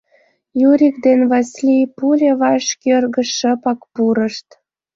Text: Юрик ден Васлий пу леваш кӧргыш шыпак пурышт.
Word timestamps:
Юрик 0.69 0.95
ден 1.05 1.19
Васлий 1.31 1.85
пу 1.95 2.05
леваш 2.19 2.65
кӧргыш 2.83 3.29
шыпак 3.39 3.79
пурышт. 3.93 4.47